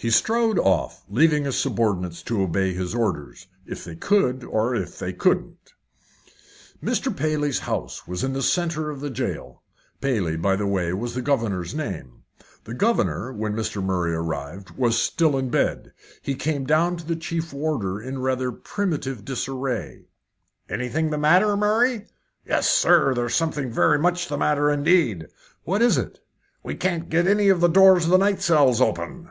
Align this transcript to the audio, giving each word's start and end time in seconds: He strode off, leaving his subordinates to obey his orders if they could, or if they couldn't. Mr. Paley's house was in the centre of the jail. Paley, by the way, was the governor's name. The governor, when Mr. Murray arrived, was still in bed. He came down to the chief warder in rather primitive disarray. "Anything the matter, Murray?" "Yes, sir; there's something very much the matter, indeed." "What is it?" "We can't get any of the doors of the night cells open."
He 0.00 0.10
strode 0.10 0.60
off, 0.60 1.02
leaving 1.08 1.42
his 1.42 1.56
subordinates 1.58 2.22
to 2.22 2.40
obey 2.40 2.72
his 2.72 2.94
orders 2.94 3.48
if 3.66 3.82
they 3.84 3.96
could, 3.96 4.44
or 4.44 4.72
if 4.76 4.96
they 4.96 5.12
couldn't. 5.12 5.72
Mr. 6.80 7.12
Paley's 7.16 7.58
house 7.58 8.06
was 8.06 8.22
in 8.22 8.32
the 8.32 8.40
centre 8.40 8.90
of 8.90 9.00
the 9.00 9.10
jail. 9.10 9.60
Paley, 10.00 10.36
by 10.36 10.54
the 10.54 10.68
way, 10.68 10.92
was 10.92 11.16
the 11.16 11.20
governor's 11.20 11.74
name. 11.74 12.22
The 12.62 12.74
governor, 12.74 13.32
when 13.32 13.54
Mr. 13.56 13.82
Murray 13.82 14.14
arrived, 14.14 14.70
was 14.76 14.96
still 14.96 15.36
in 15.36 15.48
bed. 15.50 15.92
He 16.22 16.36
came 16.36 16.64
down 16.64 16.96
to 16.98 17.04
the 17.04 17.16
chief 17.16 17.52
warder 17.52 18.00
in 18.00 18.20
rather 18.20 18.52
primitive 18.52 19.24
disarray. 19.24 20.04
"Anything 20.68 21.10
the 21.10 21.18
matter, 21.18 21.56
Murray?" 21.56 22.06
"Yes, 22.46 22.68
sir; 22.68 23.14
there's 23.14 23.34
something 23.34 23.68
very 23.72 23.98
much 23.98 24.28
the 24.28 24.38
matter, 24.38 24.70
indeed." 24.70 25.26
"What 25.64 25.82
is 25.82 25.98
it?" 25.98 26.20
"We 26.62 26.76
can't 26.76 27.08
get 27.08 27.26
any 27.26 27.48
of 27.48 27.60
the 27.60 27.66
doors 27.66 28.04
of 28.04 28.10
the 28.12 28.16
night 28.18 28.40
cells 28.40 28.80
open." 28.80 29.30